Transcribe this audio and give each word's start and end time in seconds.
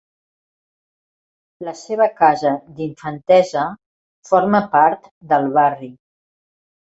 La 1.67 1.73
seva 1.81 2.07
casa 2.21 2.53
d'infantesa 2.79 3.67
forma 4.31 4.61
part 4.77 5.05
del 5.35 5.45
barri. 5.59 5.91